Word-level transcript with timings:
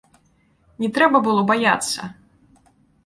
Не 0.83 0.89
трэба 0.95 1.21
было 1.27 1.41
баяцца. 1.53 2.11